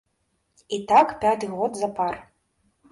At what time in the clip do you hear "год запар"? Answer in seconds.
1.55-2.13